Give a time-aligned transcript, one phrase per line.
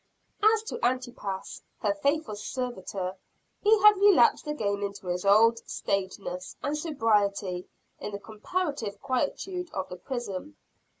[0.41, 3.15] As to Antipas, her faithful servitor,
[3.61, 7.67] he had relapsed again into his old staidness and sobriety
[7.99, 10.55] in the comparative quietude of the prison.